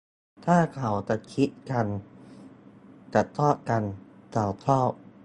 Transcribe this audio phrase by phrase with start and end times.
[0.45, 1.87] ถ้าเขาจะคลิกกัน
[3.13, 3.83] จะชอบกัน
[4.31, 4.89] เขาชอบ